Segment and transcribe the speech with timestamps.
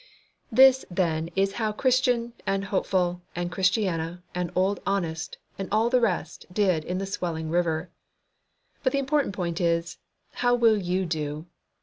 [0.51, 6.01] This, then, is how Christian and Hopeful and Christiana and Old Honest and all the
[6.01, 7.91] rest did in the swelling river.
[8.81, 9.99] But the important point is,
[10.31, 11.45] HOW WILL YOU DO?